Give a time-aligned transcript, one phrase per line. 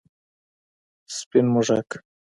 [1.17, 1.99] سپین موږک 🐁